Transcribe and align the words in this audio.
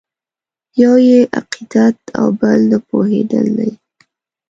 یو 0.81 0.93
یې 1.07 1.19
عقیدت 1.37 1.97
او 2.17 2.27
بل 2.39 2.59
نه 2.71 2.77
پوهېدل 2.87 3.47
دي. 3.57 3.71